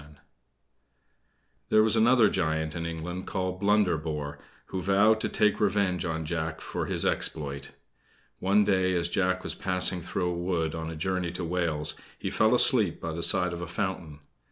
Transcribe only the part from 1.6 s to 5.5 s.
There was another giant in England called Blunderbore, who vowed to